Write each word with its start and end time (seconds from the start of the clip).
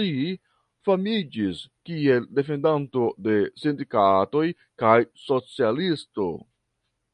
Li 0.00 0.06
famiĝis 0.90 1.60
kiel 1.90 2.26
defendanto 2.40 3.06
de 3.28 3.38
sindikatoj 3.66 4.46
kaj 4.86 4.98
socialisto. 5.30 6.32